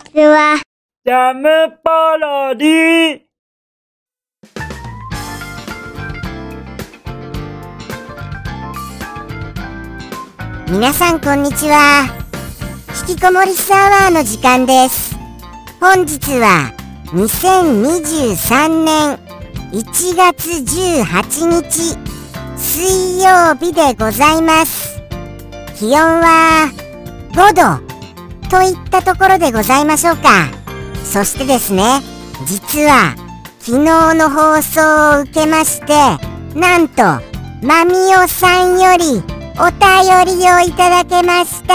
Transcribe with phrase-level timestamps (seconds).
[0.00, 0.60] ちは。
[1.04, 3.20] ジャムパロディ
[10.70, 12.06] 皆さんこんにちは。
[13.08, 15.16] 引きこもりサワーの時間です。
[15.80, 16.72] 本日は
[17.06, 19.18] 2023年
[19.72, 21.98] 1月18日
[22.56, 25.00] 水曜日でございます。
[25.76, 26.70] 気温は
[27.32, 27.89] 5度
[28.50, 30.48] といったところでございましょうか。
[31.04, 32.00] そしてですね、
[32.46, 33.14] 実は
[33.60, 35.92] 昨日の放送を受けまして、
[36.58, 37.02] なんと、
[37.62, 39.22] まみおさんより
[39.58, 41.74] お便りをいただけました。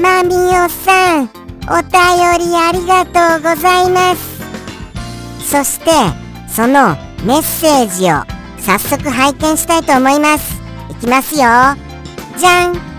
[0.00, 1.30] まみおさん
[1.68, 1.92] お便
[2.48, 4.40] りありがとうございます。
[5.50, 5.90] そして
[6.48, 8.24] そのメッセージを
[8.58, 10.60] 早速拝見したいと思います。
[10.90, 11.40] いきますよ。
[12.38, 12.89] じゃん。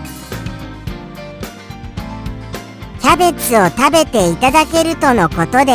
[3.12, 5.72] ャベツを食べていただけるとのことで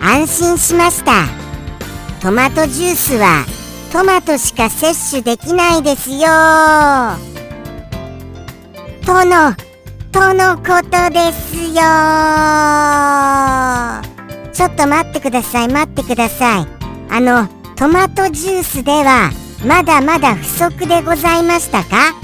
[0.00, 1.24] 安心しました。
[2.20, 3.44] トマトジュースは
[3.92, 6.18] トマトしか摂取できないですよ。
[9.06, 9.54] との
[10.12, 11.74] とのことですよ。
[14.52, 16.66] ちょっと待ってください待ってください。
[17.10, 19.30] あのトマトジュースでは
[19.66, 22.14] まだまだ不足でございましたか？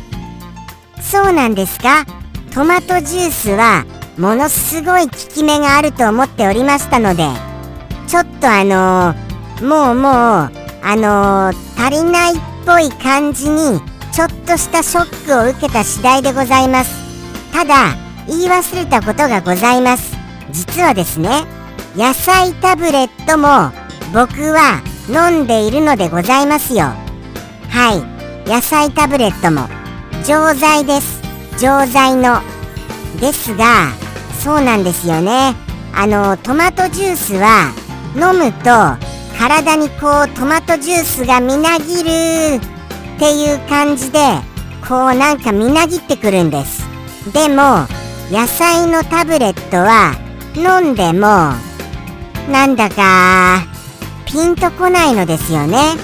[1.00, 2.04] そうなんですか？
[2.54, 3.84] トマトジュースは
[4.20, 7.26] ものすごい効き目があると思っておりましたので
[8.06, 10.50] ちょっとあのーもうもうあ
[10.94, 13.80] のー足りないっぽい感じに
[14.12, 16.90] ちょっとしたショックを受けた次第でございます。
[17.50, 20.14] ただ言い忘れたことがございます。
[20.50, 21.46] 実はですね
[21.96, 23.72] 野菜タブレットも
[24.12, 26.92] 僕は飲んでいるのでございますよ。
[27.70, 27.94] は
[28.46, 28.48] い。
[28.48, 29.66] 野菜タブレットも
[30.26, 31.22] 錠剤です。
[31.58, 32.42] 錠剤の。
[33.18, 33.88] ですが
[34.42, 35.54] そうなんですよね。
[35.94, 37.72] あのトマトジュースは
[38.14, 38.70] 飲むと
[39.38, 42.08] 体にこうトマトジュースがみなぎる
[42.56, 44.18] っていう感じで
[44.88, 46.88] こうなんかみなぎってくるんです。
[47.32, 47.86] でも
[48.30, 50.14] 野菜のタブレットは
[50.56, 51.52] 飲んでも
[52.50, 53.66] なんだか
[54.24, 55.96] ピンとこないのですよね。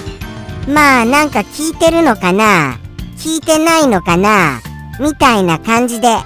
[0.67, 2.77] まあなんか効いてるのかな
[3.23, 4.59] 効いてないのかな
[4.99, 6.17] みたいな感じで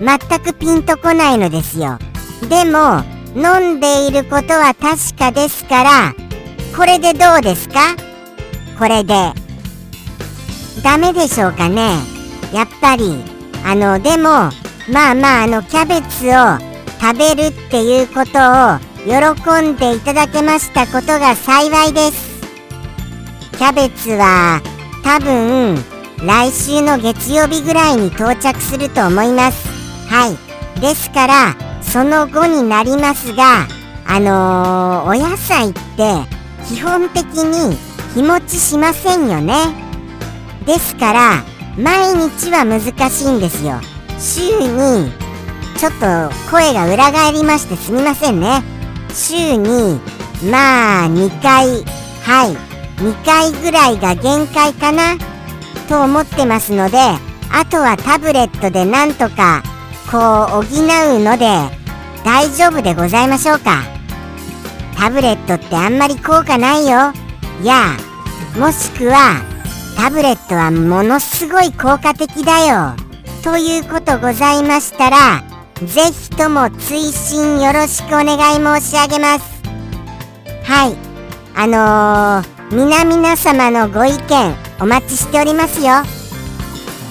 [0.00, 1.98] 全くピンとこないのですよ。
[2.48, 3.04] でも
[3.36, 6.14] 飲んでいることは確かですから
[6.76, 7.80] これでどうですか？
[8.78, 9.32] これで
[10.82, 11.96] ダメでしょうかね？
[12.52, 13.22] やっぱり
[13.64, 14.50] あのでも
[14.90, 16.58] まあまああのキャベツを
[17.00, 22.40] 食べるっていうことを喜んでいただけましたことが幸いです。
[23.52, 24.62] キャベツは
[25.04, 25.76] 多分
[26.26, 29.79] 来週の月曜日ぐらいに到着すると思います。
[30.10, 30.80] はい。
[30.80, 33.66] ですからその後になりますが
[34.06, 35.80] あのーお野菜って
[36.68, 37.76] 基本的に
[38.14, 39.54] 日持ちしませんよね。
[40.66, 41.44] ですから
[41.78, 43.80] 毎日は難しいんですよ。
[44.18, 45.12] 週に
[45.78, 46.06] ちょっと
[46.50, 48.62] 声が裏返りましてすみませんね。
[49.14, 50.00] 週に
[50.50, 51.84] まあ2回
[52.24, 52.70] はい。
[53.00, 55.16] 2回ぐらいが限界かな
[55.88, 56.98] と思ってますので
[57.50, 59.62] あとはタブレットでなんとか
[60.10, 60.64] こう補う
[61.22, 61.46] ので
[62.24, 63.82] 大丈夫でございましょうか。
[64.96, 67.12] タブレットってあんまり効果ないよ。
[67.62, 67.96] や
[68.58, 69.40] もしくは
[69.96, 72.96] タブレットはものすごい効果的だよ。
[73.44, 75.42] ということございましたら
[75.86, 79.62] ぜひとも追伸よろしくお願い申し上げます。
[80.64, 80.96] はい。
[81.54, 86.02] あのー、皆々様のご意見お待ちしておりますよ。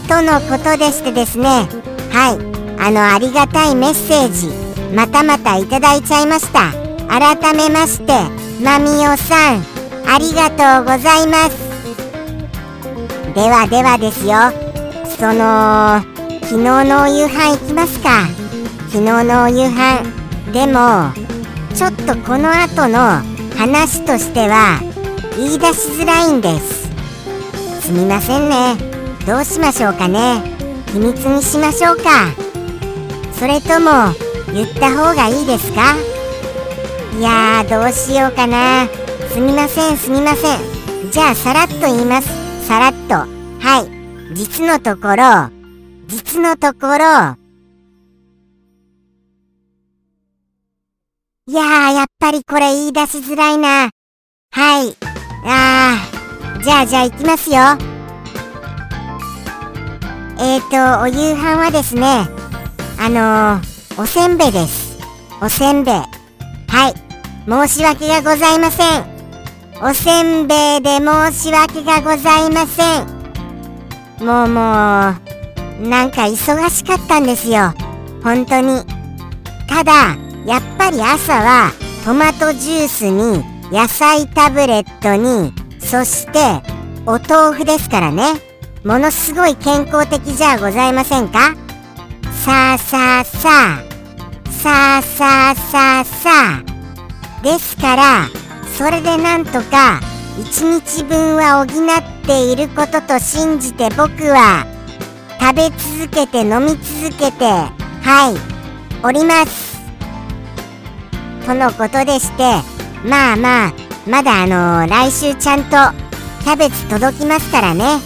[0.08, 1.68] とのことでしてですね。
[2.12, 2.59] はい。
[2.80, 4.48] あのありがたいメッセージ
[4.96, 6.72] またまたいただいちゃいました。
[7.10, 8.14] 改めまして
[8.64, 9.64] まみおさん
[10.08, 11.70] ありがとうございます。
[13.36, 14.52] ではではですよ。
[15.18, 16.02] その
[16.42, 18.28] 昨日のお夕飯行きますか。
[18.90, 20.20] 昨日のお夕飯。
[20.52, 21.14] でも
[21.76, 23.22] ちょっとこの後の
[23.56, 24.80] 話としては
[25.38, 26.90] 言い出しづらいんです。
[27.82, 28.76] すみませんね。
[29.28, 30.42] どうしましょうかね。
[30.92, 32.49] 秘密にしましょうか。
[33.40, 34.14] それとも
[34.54, 35.96] 言った方がいいですか？
[37.18, 38.88] いやーどうしようかな。
[39.32, 40.60] すみませんすみません。
[41.12, 42.68] じゃあさらっと言います。
[42.68, 43.16] さらっと。
[43.16, 43.28] は
[44.32, 44.36] い。
[44.36, 45.50] 実のところ。
[46.08, 47.38] 実のところ。
[51.48, 53.90] いやーやっぱりこれ言い出しづらいな。
[54.52, 54.96] はい。
[55.46, 56.62] あー。
[56.62, 57.58] じゃあじゃあ行きますよ。
[60.42, 62.28] えーとお夕飯はですね
[63.02, 65.00] あのー、おせんべいです。
[65.42, 65.96] おせんべい。
[65.96, 66.94] はい。
[67.48, 69.06] 申し訳がございません。
[69.82, 73.08] おせんべいで申し訳がございません。
[74.20, 75.16] もうも
[75.82, 77.74] うなんか忙しかったんですよ。
[78.22, 78.84] 本当に。
[79.70, 81.72] ただやっぱり朝は
[82.04, 86.40] トマトジュースに野菜タブレットにそして
[87.06, 88.34] お豆腐ですからね。
[88.84, 91.56] ものすごい健康的じゃございませんか？
[92.40, 93.84] さあさあさあ。
[94.50, 97.44] さあさあさあさあ。
[97.44, 98.28] ですから
[98.78, 100.00] それでなんとか
[100.38, 104.66] 1日分は補っていることと信じて僕は
[105.40, 109.78] 食べ続けて飲み続けてはいおります。
[111.46, 112.44] とのことでして
[113.06, 113.74] まあまあ
[114.08, 115.72] まだあのー、来週ちゃんと
[116.44, 118.00] キャベツ届きますからね。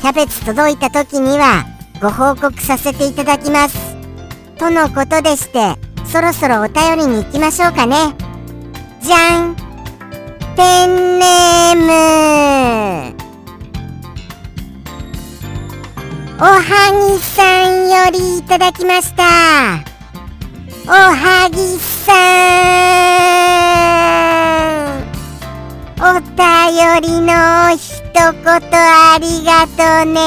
[0.00, 3.96] キャベツ届いた時にはご報告させていただきます。
[4.58, 5.76] とのことでして
[6.06, 8.14] そろそろお便りに行きましょうかね。
[9.02, 9.54] じゃん。
[10.56, 13.16] ペンネーム。
[16.38, 16.60] おは
[17.12, 19.24] ぎさんよりいただきました。
[20.86, 23.49] おはぎさん。
[26.02, 26.22] お便
[27.02, 27.34] りの
[27.76, 30.20] 一言ありがとね。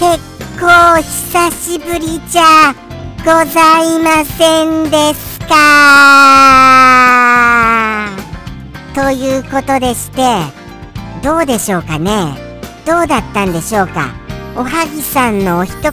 [0.00, 0.18] 結
[0.58, 2.74] 構久しぶりじゃ
[3.18, 5.46] ございませんですか？
[8.92, 10.40] ということでして
[11.22, 12.34] どうでしょうかね？
[12.86, 14.08] どうだったんでしょうか？
[14.56, 15.92] おはぎさんのお一言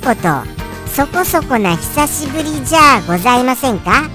[0.88, 4.10] そこそこな久しぶりじゃございませんか？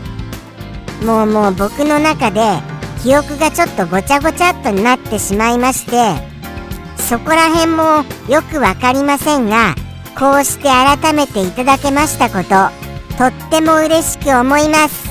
[1.04, 2.40] もうもう僕の中で
[3.02, 5.93] 記憶がちょっとごちゃごちゃっとなってしまいまして
[6.96, 9.75] そこら辺もよくわかりませんが
[10.19, 12.82] こうして改めていただけましたこと
[13.19, 15.08] とっても嬉しく思います。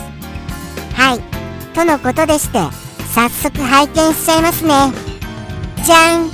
[0.95, 1.19] はい。
[1.73, 2.59] とのことでして
[3.13, 4.73] 早速拝見しちゃいますね。
[5.85, 6.29] じゃん。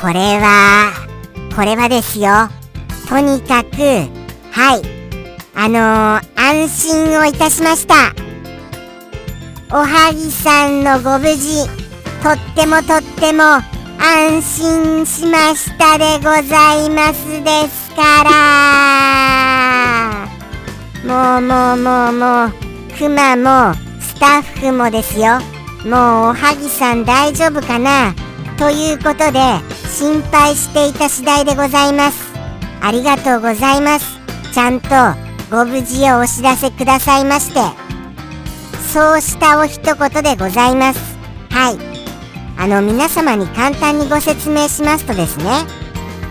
[0.00, 0.92] これは、
[1.56, 2.30] これはですよ。
[3.08, 4.17] とにかく、
[4.58, 4.82] はい。
[5.54, 7.94] あのー、安心をいたしました。
[9.70, 11.68] おはぎさんのご無事、
[12.24, 18.24] とってもとっても安心しましたでございますですか
[21.04, 21.06] ら。
[21.06, 22.52] もうもうもうもう、
[22.98, 25.38] くまもスタッフもですよ。
[25.84, 28.12] もうおはぎさん大丈夫かな？
[28.58, 29.38] ということで、
[29.88, 32.32] 心配していた次第でございます
[32.80, 34.17] ありがとうございます
[34.58, 34.88] ちゃんと
[35.52, 37.60] ご無事をお知らせくださいまして
[38.92, 41.16] そうしたお一言でございます。
[41.48, 41.78] はい。
[42.58, 45.44] あの皆様に簡単にご説明しますとですね。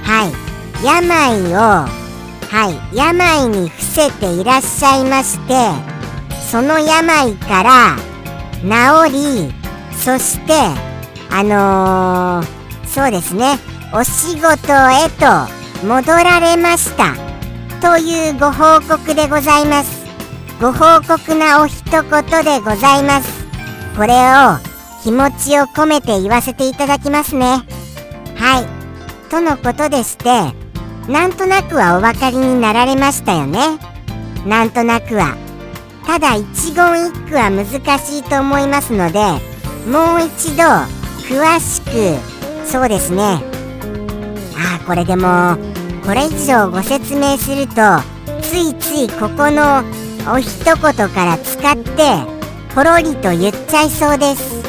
[0.04, 0.86] はい。
[0.86, 1.88] 病をは
[2.92, 2.98] い。
[2.98, 5.54] 病に伏せていらっしゃいまして
[6.52, 7.96] その病から
[8.60, 9.54] 治り
[9.96, 10.52] そして
[11.32, 13.58] あのーそうですね。
[13.94, 17.27] お仕事へと戻られました。
[17.82, 20.06] というご報告でございます。
[20.60, 22.02] ご報告なお一言
[22.44, 23.46] でございます。
[23.96, 24.58] これを
[25.04, 27.64] 気持ちを込めて言わせていただきますね。
[28.36, 29.30] はい。
[29.30, 30.26] とのことでして
[31.08, 33.78] なんとなくはお分かりになられましたよね。
[34.46, 35.36] なんとなくは。
[36.06, 37.66] ただ一言一句は難
[38.00, 39.20] しいと思いますので
[39.92, 40.64] もう一度
[41.28, 42.18] 詳しく
[42.66, 43.44] そうですね。
[44.56, 45.58] ああこれでも
[46.08, 47.76] これ以上ご説明すると
[48.42, 49.84] ついついここの
[50.34, 51.92] お一言から使って
[52.74, 54.64] ポロリと言っちゃいそうです。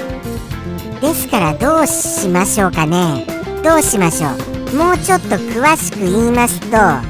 [1.01, 3.25] ですからどうしましょうかね。
[3.63, 4.31] どうしましょ
[4.73, 4.77] う。
[4.77, 7.03] もうちょっと詳しく言いますとあ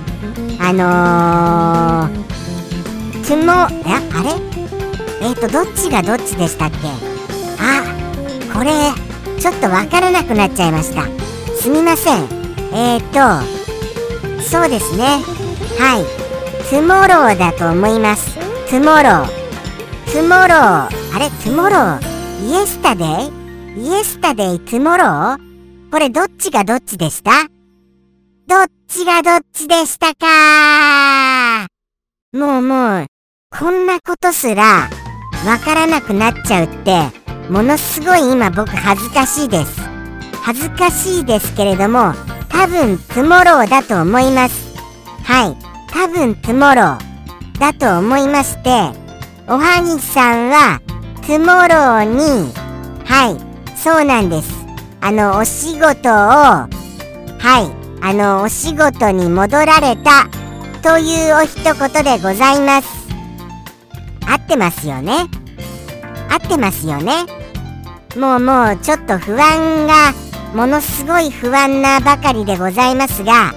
[0.74, 3.70] のー、つもあ
[5.22, 5.26] れ？
[5.26, 6.76] えっ、ー、とどっちがどっちでしたっけ？
[7.60, 7.82] あ
[8.52, 8.92] これ
[9.40, 11.06] ちょっとわからなくなっちゃいました。
[11.56, 12.24] すみません。
[12.74, 13.57] えーと
[14.50, 15.04] そうですね。
[15.78, 16.04] はい。
[16.70, 18.34] tomorrow だと思います。
[18.34, 19.26] tomorrow
[20.06, 21.28] tomorrow あれ？
[21.28, 23.04] tomorrow
[23.76, 25.38] yesterday？yesterday？tomorrow
[25.90, 27.30] これどっちがどっちでした？
[28.46, 31.66] どっちがどっちでしたか？
[32.32, 33.06] もうもう
[33.50, 34.88] こんなことすら
[35.46, 37.10] わからなくなっちゃうって
[37.50, 39.80] ものすごい今僕恥ずかしいです。
[40.42, 42.14] 恥ずかしいですけれども
[42.48, 44.74] 多分 tomorrow だと思います。
[45.24, 45.56] はい。
[45.90, 48.70] 多分 tomorrow だと思いまして
[49.48, 50.80] おはぎさんは
[51.22, 52.52] tomorrow に
[53.04, 53.76] はい。
[53.76, 54.66] そうなんです。
[55.00, 56.68] あのお仕事をは
[57.60, 57.70] い、
[58.02, 60.28] あの、お仕事に戻られた
[60.82, 63.08] というお一言でございます。
[64.26, 65.28] 合ってますよね？
[66.28, 67.24] 合ってますよね？
[68.16, 70.12] もうもうちょっと不安が
[70.54, 73.52] ものすごい不安なばかりでございますが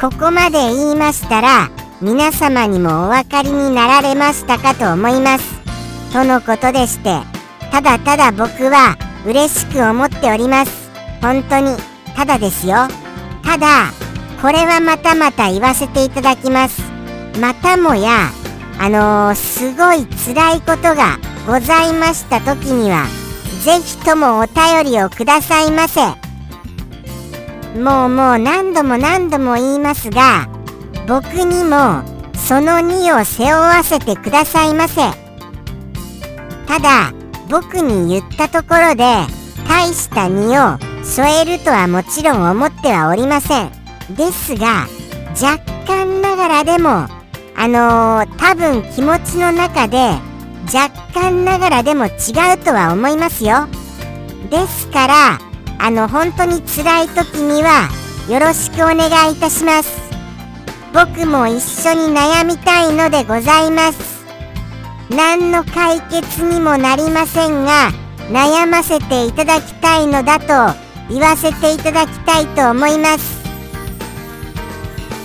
[0.00, 5.58] ここまで言いましたら皆様にもお分かりになられましたかと思います。
[6.12, 7.18] とのことでして
[7.72, 10.90] ただただ僕は嬉しく思っております。
[11.20, 11.76] 本当に
[12.14, 12.76] ただですよ。
[13.44, 13.90] ただ
[14.40, 16.80] これはまたまた言わせていただきます。
[17.40, 18.30] またもや
[18.78, 21.18] あのー、すごい辛いことが
[21.48, 23.06] ございました時には
[23.64, 26.27] ぜひともお便りをくださいませ。
[27.76, 30.48] もうもう何度も何度も言いますが
[31.06, 32.02] 僕にも
[32.34, 35.02] その2を背負わせてくださいませ。
[36.66, 37.12] ただ
[37.48, 39.04] 僕に言ったところで
[39.68, 43.70] 大した2を添えるとはもちろん思ってはおりません。
[44.16, 44.86] ですが
[45.30, 47.06] 若干ながらでも
[47.56, 49.98] あのー、多分気持ちの中で
[50.72, 52.12] 若干ながらでも違う
[52.62, 53.66] とは思いますよ。
[54.50, 55.47] ですから
[55.78, 57.88] あの本当に辛い時には
[58.28, 60.08] よろしくお願いいたします。
[60.92, 64.24] 僕も一緒に悩みたいのでございます。
[65.10, 67.90] 何の解決にもなりませんが
[68.30, 70.76] 悩ませていただきたいのだと
[71.08, 73.38] 言わせていただきたいと思います。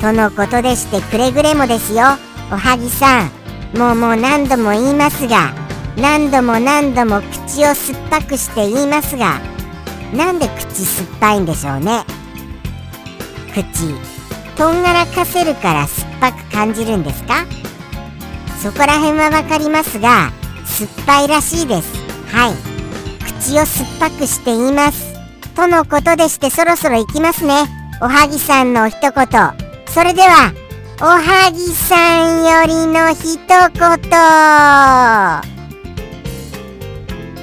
[0.01, 2.03] とのことでしてくれぐれもですよ
[2.51, 3.31] おはぎさん。
[3.77, 5.51] もうもう何度も言いますが
[5.97, 9.41] 何度も何度も口を酸っぱくして言いますが
[10.15, 12.05] なんで口酸っぱいんでしょうね。
[13.53, 13.63] 口
[14.55, 17.45] とんがらかせるから酸っぱく感じるんですか？
[18.61, 20.31] そこら辺はわかりますが
[20.65, 21.93] 酸っぱいらしいです。
[22.31, 22.53] はい。
[23.41, 25.13] 口を酸っぱくしています。
[25.55, 27.65] とのことでしてそろそろ行きますね。
[28.01, 29.13] おはぎさんの一言。
[29.87, 30.51] それでは
[31.01, 33.69] おはぎさんよりの一言。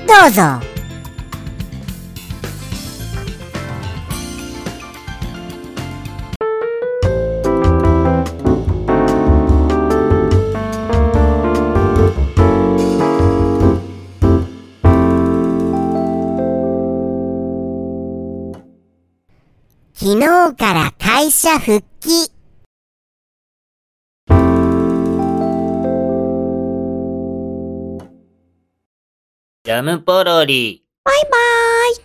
[0.07, 0.70] どうぞ。
[20.13, 20.27] 昨日
[20.57, 22.33] から会社復帰。
[29.63, 30.85] ジャムポロリ。
[31.05, 31.31] バイバー
[31.93, 31.97] イ。